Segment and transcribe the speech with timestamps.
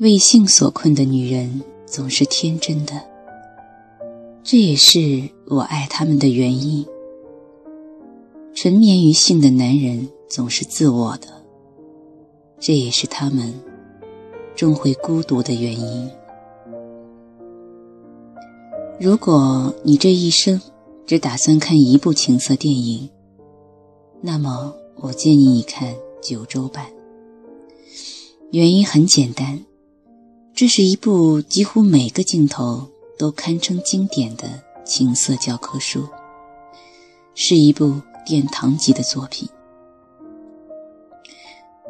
[0.00, 3.00] 为性所困的女人总是天真的，
[4.42, 6.84] 这也是我爱他们的原因。
[8.54, 11.28] 沉湎于性的男人总是自我的，
[12.58, 13.54] 这也是他们
[14.56, 16.10] 终会孤独的原因。
[18.98, 20.60] 如果你这一生
[21.06, 23.08] 只打算看一部情色电影，
[24.20, 26.86] 那么我建议你看九州版。
[28.50, 29.64] 原因很简单，
[30.56, 36.08] 这是一部几乎每个镜头都堪称经典的情色教科书，
[37.34, 39.48] 是一部殿堂级的作品。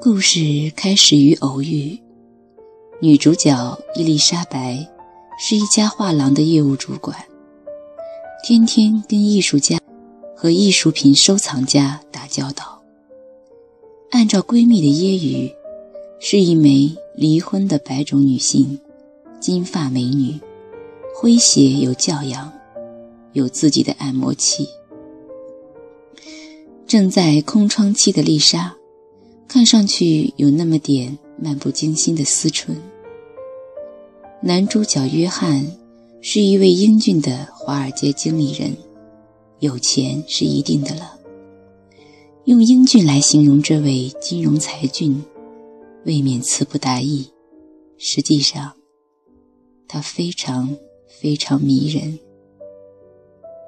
[0.00, 0.40] 故事
[0.74, 2.00] 开始于偶遇，
[3.02, 4.88] 女主角伊丽莎白
[5.38, 7.22] 是一家画廊的业务主管，
[8.42, 9.78] 天天跟艺术家
[10.34, 12.80] 和艺术品收藏家打交道。
[14.10, 15.54] 按照闺蜜的揶揄。
[16.18, 18.78] 是一枚离婚的白种女性，
[19.40, 20.40] 金发美女，
[21.20, 22.50] 诙谐有教养，
[23.32, 24.66] 有自己的按摩器。
[26.86, 28.74] 正在空窗期的丽莎，
[29.46, 32.76] 看上去有那么点漫不经心的思春。
[34.40, 35.66] 男主角约翰
[36.20, 38.76] 是一位英俊的华尔街经理人，
[39.58, 41.18] 有钱是一定的了。
[42.44, 45.22] 用英俊来形容这位金融才俊。
[46.04, 47.30] 未免词不达意，
[47.96, 48.72] 实际上，
[49.88, 50.76] 他非常
[51.08, 52.18] 非常迷人，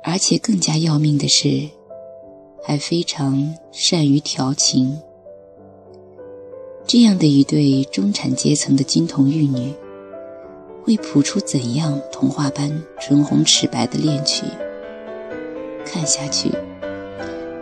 [0.04, 1.70] 而且更加要命的是，
[2.62, 4.98] 还非常善于调情。
[6.86, 9.72] 这样的一对中产阶层的金童玉女，
[10.84, 12.70] 会谱出怎样童话般
[13.00, 14.44] 唇红齿白的恋曲？
[15.86, 16.50] 看下去，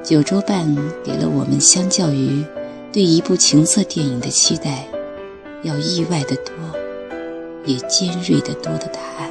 [0.03, 2.45] 九州半给了我们相较于。
[2.95, 4.87] 对一部情色电影的期待，
[5.65, 6.55] 要意外的多，
[7.65, 9.29] 也尖锐的多的答案。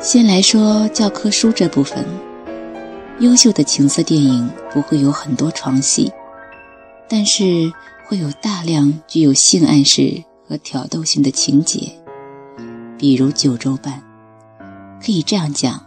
[0.00, 2.02] 先来说教科书这部分，
[3.20, 6.10] 优秀的情色电影不会有很多床戏，
[7.06, 7.70] 但是
[8.06, 11.92] 会有大量具有性暗示和挑逗性的情节，
[12.96, 14.02] 比如《九州版》。
[15.04, 15.78] 可以这样讲，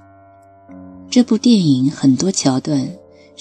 [1.10, 2.88] 这部电影很多桥段。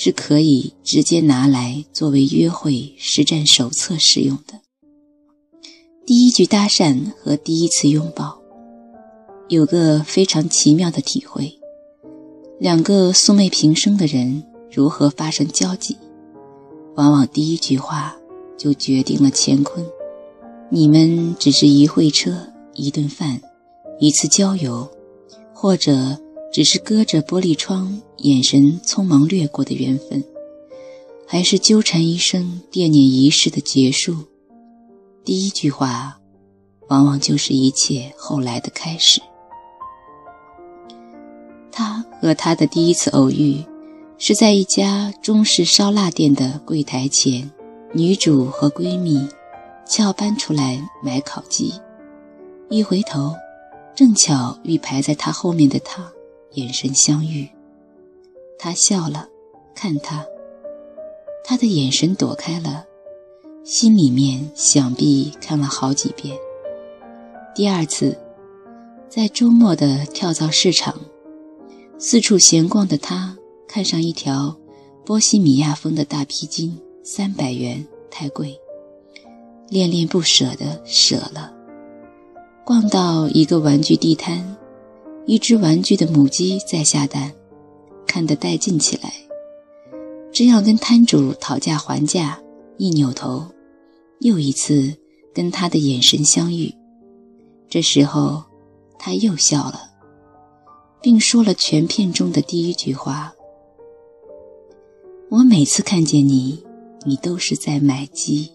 [0.03, 4.55] 是可以直接拿来作为约会实战手册使用的。
[6.07, 8.41] 第一句搭讪和第一次拥抱，
[9.51, 11.53] 有个非常奇妙的体会：
[12.59, 15.99] 两个素昧平生的人如何发生交集，
[16.97, 18.17] 往往第一句话
[18.57, 19.85] 就决定了乾坤。
[20.71, 23.39] 你们只是一会车、一顿饭、
[23.99, 24.89] 一次郊游，
[25.53, 26.19] 或者。
[26.53, 30.25] 只是隔着玻璃窗，眼神匆忙掠过的缘分，
[31.27, 34.17] 还是纠缠一生、惦念一世的结束？
[35.25, 36.19] 第一句话，
[36.89, 39.21] 往往就是一切后来的开始。
[41.71, 43.65] 他和他的第一次偶遇，
[44.19, 47.49] 是在一家中式烧腊店的柜台前，
[47.93, 49.25] 女主和闺蜜
[49.87, 51.73] 翘班出来买烤鸡，
[52.69, 53.37] 一回头，
[53.95, 56.11] 正巧遇排在他后面的他。
[56.55, 57.49] 眼神相遇，
[58.59, 59.29] 他笑了，
[59.73, 60.27] 看他，
[61.45, 62.85] 他的眼神躲开了，
[63.63, 66.37] 心里面想必看了好几遍。
[67.55, 68.19] 第二次，
[69.09, 71.01] 在周末的跳蚤市场，
[71.99, 74.57] 四处闲逛的他看上一条
[75.05, 76.73] 波西米亚风的大披巾，
[77.05, 78.59] 三百元，太贵，
[79.69, 81.55] 恋恋不舍的舍了。
[82.65, 84.57] 逛到一个玩具地摊。
[85.27, 87.33] 一只玩具的母鸡在下蛋，
[88.07, 89.13] 看得带劲起来。
[90.33, 92.41] 正要跟摊主讨价还价，
[92.79, 93.47] 一扭头，
[94.21, 94.97] 又一次
[95.35, 96.75] 跟他的眼神相遇。
[97.69, 98.43] 这时候，
[98.99, 99.91] 他又笑了，
[101.01, 103.33] 并说了全片中的第一句话
[105.31, 106.65] ：“我每次看见你，
[107.05, 108.51] 你都是在买鸡。”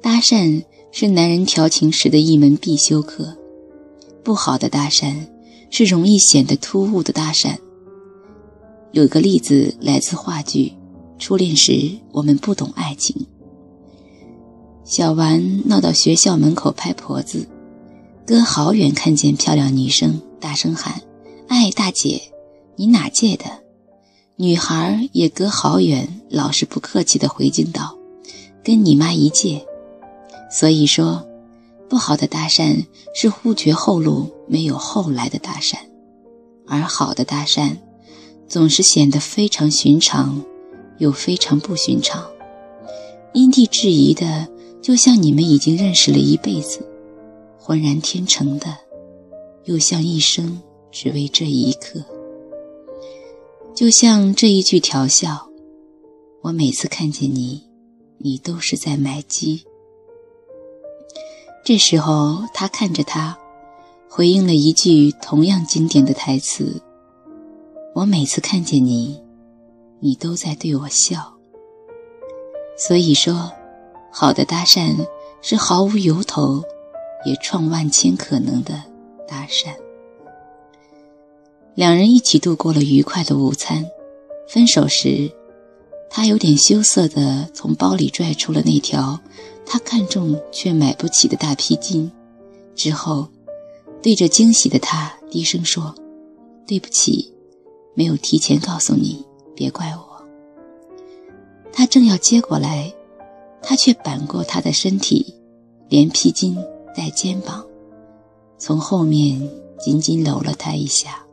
[0.00, 3.36] 搭讪是男人调情时的一门必修课。
[4.28, 5.26] 不好的搭讪
[5.70, 7.56] 是容易显得突兀的搭讪。
[8.92, 10.74] 有个例子来自话剧
[11.18, 13.16] 《初恋时我们不懂爱情》。
[14.84, 17.48] 小丸闹到学校门口拍婆子，
[18.26, 21.00] 隔好远看见漂亮女生，大声喊
[21.48, 22.20] ：“哎，大姐，
[22.76, 23.46] 你哪届的？”
[24.36, 27.96] 女孩也隔好远，老是不客气地回敬道
[28.62, 29.66] ：“跟你妈一届。”
[30.52, 31.24] 所以说。
[31.88, 35.76] 不好的搭讪是互绝后路，没有后来的搭讪；
[36.66, 37.76] 而好的搭讪，
[38.46, 40.44] 总是显得非常寻常，
[40.98, 42.30] 又非常不寻常。
[43.32, 44.48] 因地制宜的
[44.82, 46.86] 就像你们已经认识了一辈子，
[47.58, 48.76] 浑然天成的，
[49.64, 52.04] 又像一生只为这一刻。
[53.74, 55.48] 就像这一句调笑，
[56.42, 57.62] 我每次看见你，
[58.18, 59.64] 你都是在买鸡。
[61.64, 63.36] 这时候，他看着他，
[64.08, 66.82] 回应了一句同样经典的台词
[67.94, 69.22] ：“我每次看见你，
[70.00, 71.34] 你都在对我笑。”
[72.76, 73.52] 所以说。
[74.10, 75.06] 好的搭讪
[75.42, 76.64] 是毫无由头，
[77.26, 78.82] 也创万千可能的
[79.28, 79.68] 搭讪。
[81.74, 83.84] 两人一起度过了愉快的午餐。
[84.48, 85.30] 分手时，
[86.10, 89.20] 他有点羞涩地从包里拽出了那条
[89.64, 92.10] 他看中却买不起的大披巾，
[92.74, 93.28] 之后，
[94.02, 95.94] 对着惊喜的他低声说
[96.66, 97.32] ：“对不起，
[97.94, 99.24] 没有提前告诉你，
[99.54, 100.26] 别怪我。”
[101.72, 102.92] 他正要接过来。
[103.60, 105.34] 他却扳过他的身体，
[105.88, 106.56] 连披巾
[106.96, 107.66] 带肩膀，
[108.56, 109.50] 从后面
[109.80, 111.26] 紧紧搂了他一下。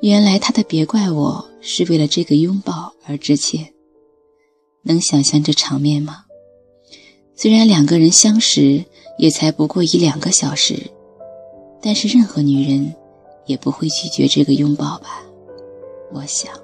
[0.00, 3.72] 原来他的“别怪我”是为了这个拥抱而致歉。
[4.82, 6.26] 能想象这场面吗？
[7.34, 8.84] 虽然两个人相识
[9.18, 10.90] 也才不过一两个小时，
[11.80, 12.94] 但是任何女人
[13.46, 15.24] 也不会拒绝这个拥抱吧？
[16.12, 16.63] 我想。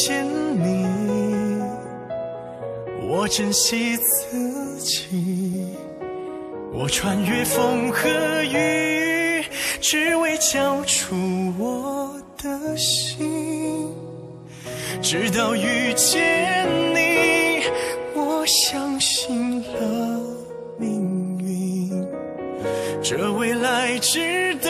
[0.00, 0.26] 见
[0.58, 0.86] 你，
[3.06, 5.66] 我珍惜自己，
[6.72, 8.08] 我穿越风和
[8.44, 9.44] 雨，
[9.78, 11.14] 只为交出
[11.58, 13.92] 我的心。
[15.02, 17.62] 直到遇见你，
[18.14, 20.20] 我相信了
[20.78, 22.08] 命运，
[23.02, 24.69] 这未来值得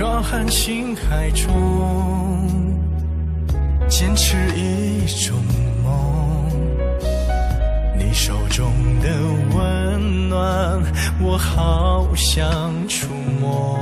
[0.00, 1.52] 浩瀚星海中，
[3.86, 5.36] 坚持一种
[5.84, 6.48] 梦。
[7.98, 9.10] 你手中的
[9.54, 10.82] 温暖，
[11.20, 13.08] 我好想触
[13.42, 13.78] 摸。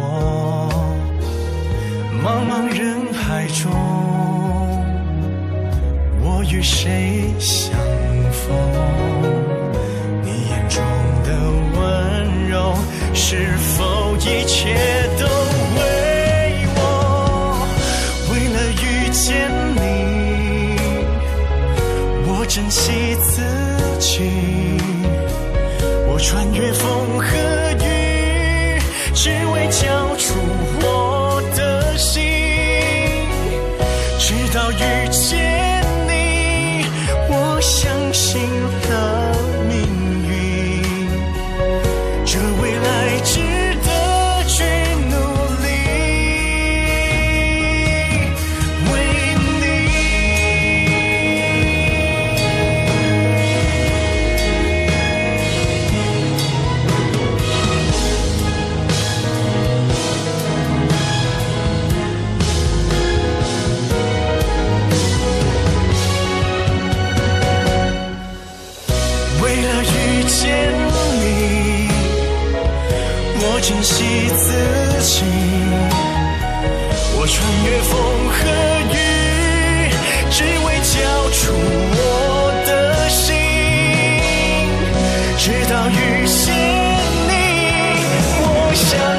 [2.20, 3.70] 茫茫人海中，
[6.20, 7.78] 我与谁相
[8.32, 8.50] 逢？
[10.24, 10.82] 你眼中
[11.22, 11.28] 的
[11.78, 12.74] 温柔，
[13.14, 15.07] 是否一切
[26.70, 27.07] 我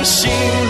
[0.03, 0.68] 心，